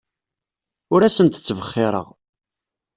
Ur 0.93 1.01
asent-ttbexxireɣ. 1.03 2.07